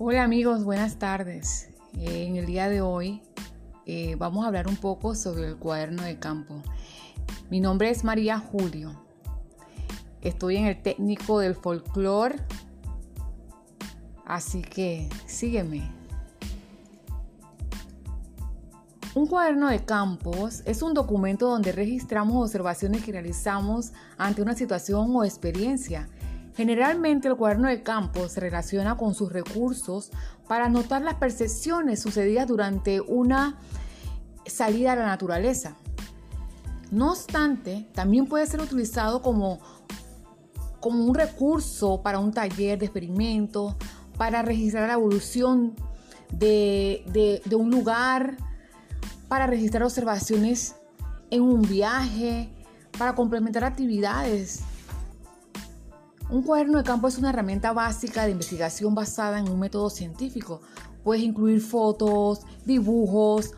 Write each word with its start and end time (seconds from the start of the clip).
Hola 0.00 0.22
amigos, 0.22 0.62
buenas 0.62 1.00
tardes. 1.00 1.70
Eh, 1.98 2.26
en 2.28 2.36
el 2.36 2.46
día 2.46 2.68
de 2.68 2.80
hoy 2.80 3.20
eh, 3.84 4.14
vamos 4.14 4.44
a 4.44 4.46
hablar 4.46 4.68
un 4.68 4.76
poco 4.76 5.16
sobre 5.16 5.48
el 5.48 5.56
cuaderno 5.56 6.04
de 6.04 6.20
campo. 6.20 6.62
Mi 7.50 7.58
nombre 7.58 7.90
es 7.90 8.04
María 8.04 8.38
Julio. 8.38 8.92
Estoy 10.20 10.58
en 10.58 10.66
el 10.66 10.80
técnico 10.80 11.40
del 11.40 11.56
folclore. 11.56 12.36
Así 14.24 14.62
que 14.62 15.08
sígueme. 15.26 15.90
Un 19.16 19.26
cuaderno 19.26 19.66
de 19.66 19.84
campos 19.84 20.62
es 20.64 20.80
un 20.80 20.94
documento 20.94 21.48
donde 21.48 21.72
registramos 21.72 22.36
observaciones 22.36 23.02
que 23.02 23.10
realizamos 23.10 23.92
ante 24.16 24.42
una 24.42 24.54
situación 24.54 25.10
o 25.16 25.24
experiencia 25.24 26.08
Generalmente 26.58 27.28
el 27.28 27.36
cuaderno 27.36 27.68
de 27.68 27.84
campo 27.84 28.28
se 28.28 28.40
relaciona 28.40 28.96
con 28.96 29.14
sus 29.14 29.30
recursos 29.30 30.10
para 30.48 30.64
anotar 30.64 31.02
las 31.02 31.14
percepciones 31.14 32.02
sucedidas 32.02 32.48
durante 32.48 33.00
una 33.00 33.60
salida 34.44 34.94
a 34.94 34.96
la 34.96 35.06
naturaleza. 35.06 35.76
No 36.90 37.12
obstante, 37.12 37.88
también 37.94 38.26
puede 38.26 38.44
ser 38.44 38.60
utilizado 38.60 39.22
como, 39.22 39.60
como 40.80 41.04
un 41.04 41.14
recurso 41.14 42.02
para 42.02 42.18
un 42.18 42.32
taller 42.32 42.76
de 42.76 42.86
experimento, 42.86 43.76
para 44.16 44.42
registrar 44.42 44.88
la 44.88 44.94
evolución 44.94 45.76
de, 46.32 47.40
de 47.44 47.54
un 47.54 47.70
lugar, 47.70 48.36
para 49.28 49.46
registrar 49.46 49.84
observaciones 49.84 50.74
en 51.30 51.42
un 51.42 51.62
viaje, 51.62 52.52
para 52.98 53.14
complementar 53.14 53.62
actividades 53.62 54.64
un 56.30 56.42
cuaderno 56.42 56.78
de 56.78 56.84
campo 56.84 57.08
es 57.08 57.16
una 57.18 57.30
herramienta 57.30 57.72
básica 57.72 58.24
de 58.24 58.32
investigación 58.32 58.94
basada 58.94 59.38
en 59.38 59.48
un 59.48 59.58
método 59.58 59.88
científico. 59.88 60.60
Puedes 61.02 61.22
incluir 61.22 61.60
fotos, 61.60 62.40
dibujos. 62.66 63.52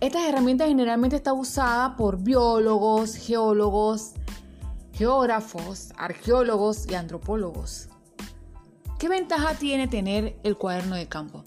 Esta 0.00 0.28
herramienta 0.28 0.66
generalmente 0.66 1.16
está 1.16 1.32
usada 1.32 1.96
por 1.96 2.20
biólogos, 2.22 3.14
geólogos, 3.14 4.12
geógrafos, 4.92 5.92
arqueólogos 5.96 6.90
y 6.90 6.94
antropólogos. 6.94 7.88
¿Qué 8.98 9.08
ventaja 9.08 9.54
tiene 9.54 9.86
tener 9.86 10.36
el 10.42 10.56
cuaderno 10.56 10.96
de 10.96 11.06
campo? 11.06 11.44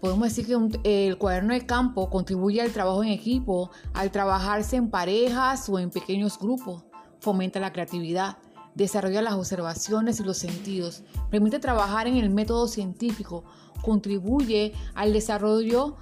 Podemos 0.00 0.34
decir 0.34 0.46
que 0.46 1.08
el 1.08 1.18
cuaderno 1.18 1.52
de 1.52 1.66
campo 1.66 2.08
contribuye 2.08 2.60
al 2.62 2.72
trabajo 2.72 3.04
en 3.04 3.10
equipo, 3.10 3.70
al 3.92 4.10
trabajarse 4.10 4.76
en 4.76 4.90
parejas 4.90 5.68
o 5.68 5.78
en 5.78 5.90
pequeños 5.90 6.38
grupos 6.38 6.89
fomenta 7.20 7.60
la 7.60 7.72
creatividad, 7.72 8.38
desarrolla 8.74 9.22
las 9.22 9.34
observaciones 9.34 10.20
y 10.20 10.24
los 10.24 10.38
sentidos, 10.38 11.02
permite 11.30 11.58
trabajar 11.58 12.06
en 12.06 12.16
el 12.16 12.30
método 12.30 12.66
científico, 12.66 13.44
contribuye 13.82 14.72
al 14.94 15.12
desarrollo 15.12 15.96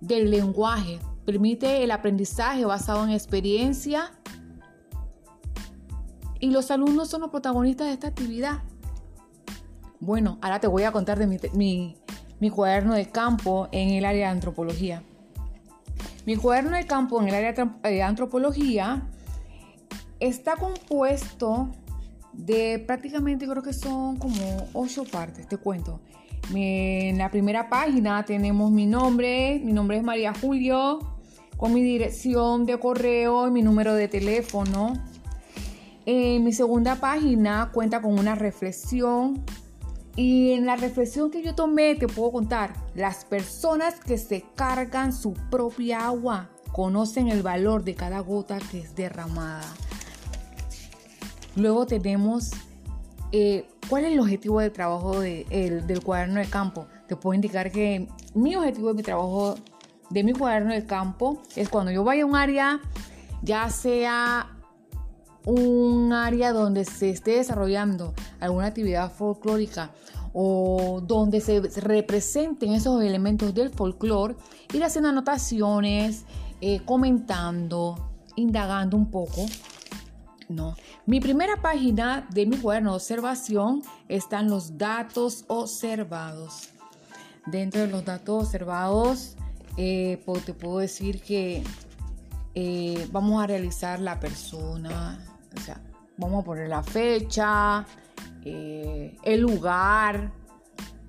del 0.00 0.30
lenguaje, 0.30 1.00
permite 1.24 1.82
el 1.82 1.90
aprendizaje 1.90 2.64
basado 2.64 3.04
en 3.04 3.10
experiencia 3.10 4.12
y 6.40 6.50
los 6.50 6.70
alumnos 6.70 7.08
son 7.08 7.22
los 7.22 7.30
protagonistas 7.30 7.86
de 7.86 7.94
esta 7.94 8.08
actividad. 8.08 8.62
Bueno, 10.00 10.38
ahora 10.42 10.60
te 10.60 10.66
voy 10.66 10.82
a 10.82 10.92
contar 10.92 11.18
de 11.18 11.26
mi, 11.26 11.96
mi 12.38 12.50
cuaderno 12.50 12.94
de 12.94 13.06
campo 13.06 13.68
en 13.72 13.90
el 13.90 14.04
área 14.04 14.26
de 14.26 14.32
antropología. 14.32 15.02
Mi 16.26 16.36
cuaderno 16.36 16.76
de 16.76 16.86
campo 16.86 17.20
en 17.20 17.28
el 17.28 17.34
área 17.34 17.52
de 17.82 18.02
antropología 18.02 19.08
Está 20.24 20.56
compuesto 20.56 21.68
de 22.32 22.78
prácticamente 22.78 23.46
creo 23.46 23.62
que 23.62 23.74
son 23.74 24.16
como 24.16 24.68
ocho 24.72 25.04
partes, 25.04 25.46
te 25.46 25.58
cuento. 25.58 26.00
En 26.54 27.18
la 27.18 27.30
primera 27.30 27.68
página 27.68 28.24
tenemos 28.24 28.70
mi 28.70 28.86
nombre, 28.86 29.60
mi 29.62 29.74
nombre 29.74 29.98
es 29.98 30.02
María 30.02 30.32
Julio, 30.32 30.98
con 31.58 31.74
mi 31.74 31.82
dirección 31.82 32.64
de 32.64 32.78
correo 32.78 33.46
y 33.48 33.50
mi 33.50 33.60
número 33.60 33.92
de 33.92 34.08
teléfono. 34.08 34.94
En 36.06 36.42
mi 36.42 36.54
segunda 36.54 36.96
página 36.96 37.70
cuenta 37.70 38.00
con 38.00 38.18
una 38.18 38.34
reflexión 38.34 39.44
y 40.16 40.52
en 40.52 40.64
la 40.64 40.76
reflexión 40.76 41.30
que 41.30 41.42
yo 41.42 41.54
tomé 41.54 41.96
te 41.96 42.08
puedo 42.08 42.32
contar, 42.32 42.72
las 42.94 43.26
personas 43.26 44.00
que 44.00 44.16
se 44.16 44.42
cargan 44.54 45.12
su 45.12 45.34
propia 45.50 46.06
agua 46.06 46.48
conocen 46.72 47.28
el 47.28 47.42
valor 47.42 47.84
de 47.84 47.94
cada 47.94 48.20
gota 48.20 48.58
que 48.70 48.80
es 48.80 48.94
derramada. 48.94 49.62
Luego 51.56 51.86
tenemos 51.86 52.50
eh, 53.32 53.66
cuál 53.88 54.04
es 54.04 54.12
el 54.12 54.20
objetivo 54.20 54.60
del 54.60 54.72
trabajo 54.72 55.20
del 55.20 56.00
cuaderno 56.02 56.40
de 56.40 56.46
campo. 56.46 56.86
Te 57.08 57.16
puedo 57.16 57.34
indicar 57.34 57.70
que 57.70 58.08
mi 58.34 58.56
objetivo 58.56 58.88
de 58.88 58.94
mi 58.94 59.02
trabajo 59.02 59.56
de 60.10 60.22
mi 60.22 60.32
cuaderno 60.32 60.72
de 60.72 60.84
campo 60.86 61.42
es 61.56 61.68
cuando 61.68 61.90
yo 61.90 62.04
vaya 62.04 62.24
a 62.24 62.26
un 62.26 62.36
área, 62.36 62.80
ya 63.42 63.68
sea 63.70 64.50
un 65.46 66.12
área 66.12 66.52
donde 66.52 66.84
se 66.84 67.10
esté 67.10 67.32
desarrollando 67.32 68.14
alguna 68.40 68.66
actividad 68.66 69.12
folclórica 69.12 69.90
o 70.32 71.00
donde 71.06 71.40
se 71.40 71.60
representen 71.80 72.72
esos 72.72 73.02
elementos 73.02 73.54
del 73.54 73.70
folclore, 73.70 74.34
ir 74.72 74.82
haciendo 74.82 75.10
anotaciones, 75.10 76.24
eh, 76.60 76.80
comentando, 76.84 78.10
indagando 78.36 78.96
un 78.96 79.10
poco 79.10 79.46
no. 80.48 80.76
Mi 81.06 81.20
primera 81.20 81.56
página 81.60 82.26
de 82.30 82.46
mi 82.46 82.56
cuaderno 82.56 82.90
de 82.90 82.96
observación 82.96 83.82
están 84.08 84.48
los 84.48 84.78
datos 84.78 85.44
observados. 85.48 86.70
Dentro 87.46 87.82
de 87.82 87.88
los 87.88 88.04
datos 88.04 88.44
observados, 88.44 89.36
eh, 89.76 90.22
te 90.44 90.54
puedo 90.54 90.78
decir 90.78 91.20
que 91.20 91.62
eh, 92.54 93.08
vamos 93.12 93.42
a 93.42 93.46
realizar 93.46 94.00
la 94.00 94.20
persona, 94.20 95.18
o 95.56 95.60
sea, 95.60 95.80
vamos 96.16 96.42
a 96.42 96.44
poner 96.44 96.68
la 96.68 96.82
fecha, 96.82 97.84
eh, 98.44 99.16
el 99.22 99.40
lugar, 99.40 100.32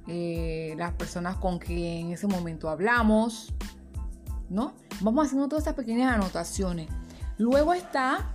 las 0.07 0.93
personas 0.93 1.37
con 1.37 1.57
quien 1.57 2.07
en 2.07 2.11
ese 2.11 2.27
momento 2.27 2.69
hablamos, 2.69 3.53
¿no? 4.49 4.73
Vamos 5.01 5.25
haciendo 5.25 5.47
todas 5.47 5.63
estas 5.63 5.75
pequeñas 5.75 6.13
anotaciones. 6.13 6.89
Luego 7.37 7.73
está 7.73 8.34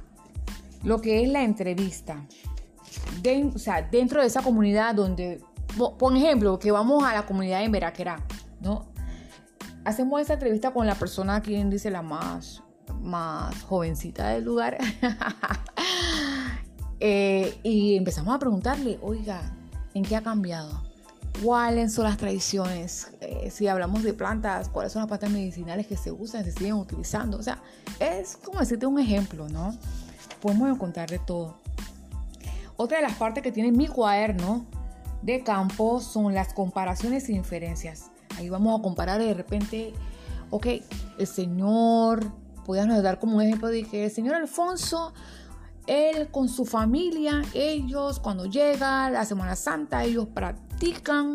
lo 0.83 1.01
que 1.01 1.23
es 1.23 1.29
la 1.29 1.43
entrevista. 1.43 2.27
o 3.55 3.59
sea, 3.59 3.83
dentro 3.83 4.21
de 4.21 4.27
esa 4.27 4.43
comunidad 4.43 4.95
donde, 4.95 5.41
por 5.99 6.17
ejemplo, 6.17 6.59
que 6.59 6.71
vamos 6.71 7.05
a 7.05 7.13
la 7.15 7.27
comunidad 7.27 7.63
en 7.63 7.73
Veraquera, 7.73 8.25
¿no? 8.61 8.87
Hacemos 9.85 10.21
esa 10.21 10.35
entrevista 10.35 10.73
con 10.73 10.87
la 10.87 10.95
persona 10.95 11.41
quien 11.41 11.71
dice 11.71 11.91
la 11.91 12.03
más, 12.03 12.63
más 13.01 13.63
jovencita 13.63 14.29
del 14.31 14.45
lugar. 14.45 14.79
Eh, 17.03 17.59
y 17.63 17.97
empezamos 17.97 18.35
a 18.35 18.39
preguntarle, 18.39 18.99
oiga, 19.01 19.57
¿en 19.95 20.05
qué 20.05 20.17
ha 20.17 20.23
cambiado? 20.23 20.83
¿Cuáles 21.43 21.95
son 21.95 22.05
las 22.05 22.19
tradiciones? 22.19 23.13
Eh, 23.23 23.51
si 23.51 23.69
hablamos 23.69 24.03
de 24.03 24.13
plantas, 24.13 24.69
¿cuáles 24.69 24.93
son 24.93 25.01
las 25.01 25.09
plantas 25.09 25.31
medicinales 25.31 25.87
que 25.87 25.97
se 25.97 26.13
usan, 26.13 26.45
se 26.45 26.53
siguen 26.53 26.75
utilizando? 26.75 27.39
O 27.39 27.43
sea, 27.43 27.63
es 27.99 28.37
como 28.37 28.61
decirte 28.61 28.85
un 28.85 28.99
ejemplo, 28.99 29.49
¿no? 29.49 29.75
Podemos 30.41 30.71
encontrar 30.71 31.09
de 31.09 31.19
todo. 31.19 31.57
Otra 32.77 32.97
de 32.99 33.03
las 33.03 33.17
partes 33.17 33.43
que 33.43 33.53
tiene 33.53 33.73
mi 33.73 33.87
cuaderno 33.87 34.65
de 35.23 35.43
campo 35.43 36.01
son 36.01 36.35
las 36.35 36.55
comparaciones 36.55 37.29
e 37.29 37.33
inferencias. 37.33 38.11
Ahí 38.39 38.49
vamos 38.49 38.79
a 38.79 38.83
comparar 38.83 39.21
de 39.21 39.35
repente, 39.35 39.93
ok, 40.49 40.67
el 41.19 41.27
señor, 41.27 42.33
podríamos 42.65 43.03
dar 43.03 43.19
como 43.19 43.37
un 43.37 43.43
ejemplo 43.43 43.69
de 43.69 43.85
que 43.85 44.07
el 44.07 44.11
señor 44.11 44.35
Alfonso, 44.35 45.13
él 45.87 46.31
con 46.31 46.49
su 46.49 46.65
familia, 46.65 47.43
ellos 47.53 48.19
cuando 48.19 48.47
llega 48.47 49.11
la 49.11 49.25
Semana 49.25 49.57
Santa, 49.57 50.05
ellos 50.05 50.29
practican 50.33 51.35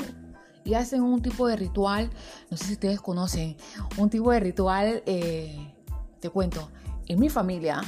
y 0.63 0.73
hacen 0.73 1.03
un 1.03 1.21
tipo 1.21 1.47
de 1.47 1.57
ritual, 1.57 2.09
no 2.49 2.57
sé 2.57 2.65
si 2.65 2.73
ustedes 2.73 2.99
conocen, 2.99 3.55
un 3.97 4.09
tipo 4.09 4.31
de 4.31 4.39
ritual, 4.39 5.03
eh, 5.05 5.75
te 6.19 6.29
cuento, 6.31 6.71
en 7.07 7.19
mi 7.19 7.29
familia 7.29 7.81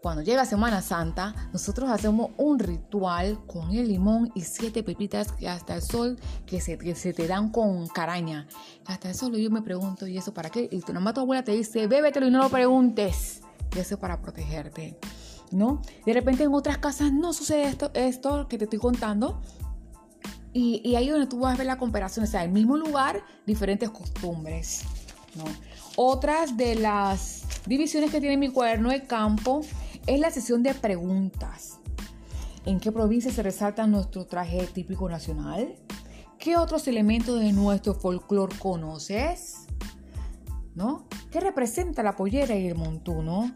cuando 0.00 0.22
llega 0.22 0.46
Semana 0.46 0.80
Santa, 0.80 1.34
nosotros 1.52 1.90
hacemos 1.90 2.30
un 2.38 2.58
ritual 2.58 3.38
con 3.46 3.70
el 3.72 3.88
limón 3.88 4.32
y 4.34 4.42
siete 4.42 4.82
pepitas 4.82 5.32
que 5.32 5.48
hasta 5.48 5.74
el 5.74 5.82
sol 5.82 6.18
que 6.46 6.60
se, 6.60 6.76
te 6.76 7.26
dan 7.26 7.50
con 7.50 7.86
caraña. 7.88 8.46
Hasta 8.86 9.10
el 9.10 9.14
sol 9.14 9.36
yo 9.36 9.50
me 9.50 9.60
pregunto, 9.60 10.06
¿y 10.06 10.16
eso 10.16 10.32
para 10.32 10.48
qué? 10.48 10.68
Y 10.70 10.80
tu 10.80 10.94
mamá, 10.94 11.12
tu 11.12 11.20
abuela 11.20 11.44
te 11.44 11.52
dice, 11.52 11.86
bébetelo 11.86 12.28
y 12.28 12.30
no 12.30 12.42
lo 12.42 12.48
preguntes. 12.48 13.42
Y 13.76 13.78
eso 13.78 13.94
es 13.94 14.00
para 14.00 14.20
protegerte. 14.20 14.98
¿No? 15.52 15.82
De 16.06 16.12
repente 16.12 16.44
en 16.44 16.54
otras 16.54 16.78
casas 16.78 17.12
no 17.12 17.32
sucede 17.32 17.64
esto, 17.64 17.90
esto 17.94 18.48
que 18.48 18.56
te 18.56 18.64
estoy 18.64 18.78
contando. 18.78 19.40
Y, 20.52 20.94
ahí 20.96 21.06
es 21.06 21.12
donde 21.12 21.26
tú 21.26 21.40
vas 21.40 21.54
a 21.54 21.58
ver 21.58 21.66
la 21.66 21.78
comparación, 21.78 22.24
o 22.24 22.28
sea, 22.28 22.42
el 22.42 22.50
mismo 22.50 22.76
lugar, 22.76 23.22
diferentes 23.46 23.90
costumbres. 23.90 24.82
¿no? 25.34 25.44
Otras 25.96 26.56
de 26.56 26.76
las 26.76 27.42
divisiones 27.66 28.10
que 28.10 28.20
tiene 28.20 28.36
mi 28.36 28.48
cuaderno 28.48 28.90
de 28.90 29.02
campo 29.02 29.62
es 30.06 30.20
la 30.20 30.30
sesión 30.30 30.62
de 30.62 30.74
preguntas. 30.74 31.78
¿En 32.66 32.78
qué 32.80 32.92
provincia 32.92 33.32
se 33.32 33.42
resalta 33.42 33.86
nuestro 33.86 34.26
traje 34.26 34.66
típico 34.66 35.08
nacional? 35.08 35.74
¿Qué 36.38 36.56
otros 36.56 36.88
elementos 36.88 37.40
de 37.40 37.52
nuestro 37.52 37.94
folclore 37.94 38.56
conoces? 38.58 39.66
¿No? 40.74 41.06
¿Qué 41.30 41.40
representa 41.40 42.02
la 42.02 42.16
pollera 42.16 42.54
y 42.56 42.66
el 42.66 42.74
montuno? 42.74 43.54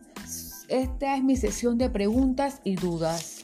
Esta 0.68 1.16
es 1.16 1.22
mi 1.22 1.36
sesión 1.36 1.78
de 1.78 1.90
preguntas 1.90 2.60
y 2.64 2.76
dudas. 2.76 3.42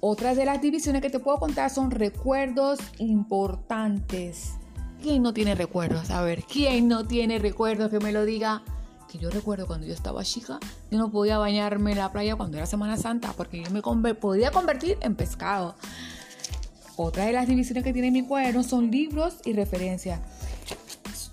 Otras 0.00 0.36
de 0.36 0.44
las 0.44 0.60
divisiones 0.60 1.00
que 1.00 1.08
te 1.08 1.18
puedo 1.18 1.38
contar 1.38 1.70
son 1.70 1.90
recuerdos 1.90 2.78
importantes. 2.98 4.52
¿Quién 5.00 5.22
no 5.22 5.32
tiene 5.32 5.54
recuerdos? 5.54 6.10
A 6.10 6.22
ver, 6.22 6.44
¿quién 6.44 6.88
no 6.88 7.06
tiene 7.06 7.38
recuerdos 7.38 7.90
que 7.90 8.00
me 8.00 8.12
lo 8.12 8.24
diga? 8.24 8.62
Que 9.14 9.20
yo 9.20 9.30
recuerdo 9.30 9.68
cuando 9.68 9.86
yo 9.86 9.94
estaba 9.94 10.24
chica, 10.24 10.58
yo 10.90 10.98
no 10.98 11.08
podía 11.08 11.38
bañarme 11.38 11.92
en 11.92 11.98
la 11.98 12.10
playa 12.10 12.34
cuando 12.34 12.56
era 12.56 12.66
Semana 12.66 12.96
Santa 12.96 13.32
porque 13.36 13.62
yo 13.62 13.70
me 13.70 14.14
podía 14.16 14.50
convertir 14.50 14.98
en 15.02 15.14
pescado. 15.14 15.76
Otra 16.96 17.26
de 17.26 17.32
las 17.32 17.46
divisiones 17.46 17.84
que 17.84 17.92
tiene 17.92 18.10
mi 18.10 18.26
cuaderno 18.26 18.64
son 18.64 18.90
libros 18.90 19.36
y 19.44 19.52
referencias. 19.52 20.18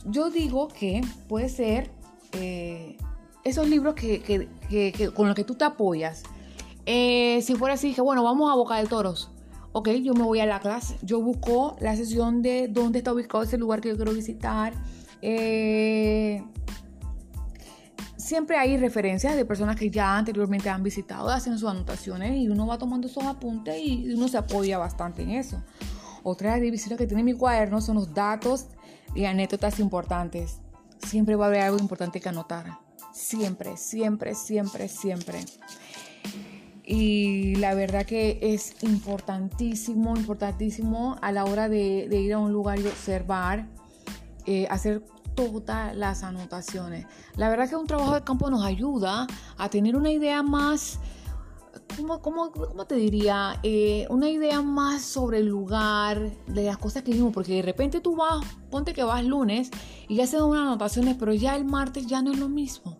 Yo 0.05 0.29
digo 0.29 0.67
que 0.67 1.01
puede 1.27 1.49
ser 1.49 1.89
eh, 2.33 2.97
esos 3.43 3.67
libros 3.67 3.95
que, 3.95 4.51
con 5.15 5.25
los 5.25 5.35
que 5.35 5.43
tú 5.43 5.55
te 5.55 5.65
apoyas. 5.65 6.21
Eh, 6.85 7.41
si 7.41 7.55
fuera 7.55 7.73
así, 7.73 7.87
dije, 7.87 8.01
bueno, 8.01 8.23
vamos 8.23 8.51
a 8.51 8.53
Boca 8.53 8.77
de 8.77 8.85
Toros. 8.85 9.31
Ok, 9.71 9.89
yo 10.03 10.13
me 10.13 10.21
voy 10.21 10.39
a 10.39 10.45
la 10.45 10.59
clase. 10.59 10.99
Yo 11.01 11.19
busco 11.19 11.77
la 11.79 11.95
sesión 11.95 12.43
de 12.43 12.67
dónde 12.67 12.99
está 12.99 13.11
ubicado 13.11 13.43
ese 13.43 13.57
lugar 13.57 13.81
que 13.81 13.89
yo 13.89 13.95
quiero 13.95 14.13
visitar. 14.13 14.71
Eh, 15.23 16.43
siempre 18.21 18.57
hay 18.57 18.77
referencias 18.77 19.35
de 19.35 19.45
personas 19.45 19.75
que 19.75 19.89
ya 19.89 20.17
anteriormente 20.17 20.69
han 20.69 20.83
visitado, 20.83 21.29
hacen 21.29 21.57
sus 21.57 21.69
anotaciones 21.69 22.37
y 22.37 22.47
uno 22.47 22.67
va 22.67 22.77
tomando 22.77 23.07
esos 23.07 23.23
apuntes 23.23 23.75
y 23.79 24.13
uno 24.13 24.27
se 24.27 24.37
apoya 24.37 24.77
bastante 24.77 25.23
en 25.23 25.31
eso. 25.31 25.61
Otra 26.23 26.57
división 26.57 26.97
que 26.97 27.07
tiene 27.07 27.23
mi 27.23 27.33
cuaderno 27.33 27.81
son 27.81 27.95
los 27.95 28.13
datos 28.13 28.67
y 29.15 29.25
anécdotas 29.25 29.79
importantes. 29.79 30.59
Siempre 30.99 31.35
va 31.35 31.45
a 31.45 31.47
haber 31.47 31.61
algo 31.61 31.79
importante 31.79 32.21
que 32.21 32.29
anotar. 32.29 32.77
Siempre, 33.11 33.75
siempre, 33.75 34.35
siempre, 34.35 34.87
siempre. 34.87 35.39
Y 36.83 37.55
la 37.55 37.73
verdad 37.73 38.05
que 38.05 38.37
es 38.41 38.75
importantísimo, 38.83 40.15
importantísimo 40.15 41.17
a 41.21 41.31
la 41.31 41.45
hora 41.45 41.69
de, 41.69 42.07
ir 42.11 42.33
a 42.33 42.39
un 42.39 42.53
lugar 42.53 42.79
y 42.79 42.85
observar, 42.85 43.67
eh, 44.45 44.67
hacer 44.69 45.03
todas 45.35 45.95
las 45.95 46.23
anotaciones. 46.23 47.05
La 47.35 47.49
verdad 47.49 47.69
que 47.69 47.75
un 47.75 47.87
trabajo 47.87 48.13
de 48.13 48.23
campo 48.23 48.49
nos 48.49 48.63
ayuda 48.63 49.27
a 49.57 49.69
tener 49.69 49.95
una 49.95 50.11
idea 50.11 50.43
más, 50.43 50.99
¿cómo, 51.95 52.21
cómo, 52.21 52.51
cómo 52.51 52.85
te 52.85 52.95
diría? 52.95 53.59
Eh, 53.63 54.07
una 54.09 54.29
idea 54.29 54.61
más 54.61 55.01
sobre 55.01 55.39
el 55.39 55.47
lugar, 55.47 56.31
de 56.47 56.63
las 56.63 56.77
cosas 56.77 57.03
que 57.03 57.11
vimos, 57.11 57.33
porque 57.33 57.55
de 57.55 57.61
repente 57.61 58.01
tú 58.01 58.15
vas, 58.15 58.45
ponte 58.69 58.93
que 58.93 59.03
vas 59.03 59.23
lunes 59.23 59.71
y 60.07 60.15
ya 60.17 60.23
haces 60.25 60.41
unas 60.41 60.61
anotaciones, 60.61 61.15
pero 61.17 61.33
ya 61.33 61.55
el 61.55 61.65
martes 61.65 62.07
ya 62.07 62.21
no 62.21 62.31
es 62.31 62.39
lo 62.39 62.49
mismo. 62.49 62.97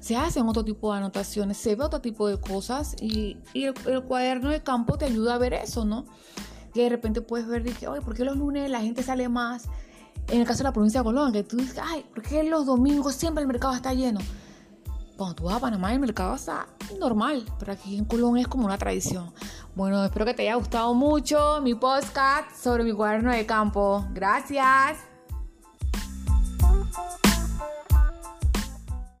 Se 0.00 0.16
hacen 0.16 0.48
otro 0.48 0.64
tipo 0.64 0.92
de 0.92 0.98
anotaciones, 0.98 1.56
se 1.56 1.76
ve 1.76 1.84
otro 1.84 2.00
tipo 2.00 2.28
de 2.28 2.38
cosas 2.38 2.96
y, 3.00 3.36
el, 3.54 4.02
cuaderno 4.04 4.50
de 4.50 4.62
campo 4.62 4.98
te 4.98 5.04
ayuda 5.04 5.34
a 5.34 5.38
ver 5.38 5.54
eso, 5.54 5.84
¿no? 5.84 6.06
Que 6.74 6.82
de 6.82 6.88
repente 6.88 7.20
puedes 7.20 7.46
ver, 7.46 7.62
dije, 7.62 7.86
oye, 7.86 8.00
¿por 8.00 8.14
qué 8.14 8.24
los 8.24 8.36
lunes 8.36 8.70
la 8.70 8.80
gente 8.80 9.02
sale 9.02 9.28
más? 9.28 9.68
En 10.28 10.40
el 10.40 10.46
caso 10.46 10.58
de 10.58 10.64
la 10.64 10.72
provincia 10.72 11.00
de 11.00 11.04
Colón, 11.04 11.32
que 11.32 11.42
tú 11.42 11.56
dices, 11.56 11.78
ay, 11.82 12.04
¿por 12.14 12.22
qué 12.22 12.42
los 12.42 12.66
domingos 12.66 13.14
siempre 13.14 13.42
el 13.42 13.48
mercado 13.48 13.74
está 13.74 13.92
lleno? 13.92 14.20
Cuando 15.16 15.34
tú 15.34 15.44
vas 15.44 15.56
a 15.56 15.60
Panamá, 15.60 15.92
el 15.92 16.00
mercado 16.00 16.34
está 16.34 16.66
normal, 16.98 17.44
pero 17.58 17.72
aquí 17.72 17.96
en 17.96 18.04
Colón 18.04 18.38
es 18.38 18.48
como 18.48 18.64
una 18.64 18.78
tradición. 18.78 19.32
Bueno, 19.74 20.04
espero 20.04 20.24
que 20.24 20.34
te 20.34 20.42
haya 20.42 20.54
gustado 20.54 20.94
mucho 20.94 21.60
mi 21.62 21.74
podcast 21.74 22.56
sobre 22.56 22.84
mi 22.84 22.92
cuaderno 22.92 23.30
de 23.30 23.46
campo. 23.46 24.06
Gracias. 24.12 25.11